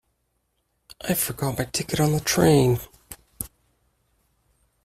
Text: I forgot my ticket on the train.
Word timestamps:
I 1.01 1.13
forgot 1.13 1.59
my 1.59 1.65
ticket 1.65 1.99
on 1.99 2.13
the 2.13 2.21
train. 2.21 2.79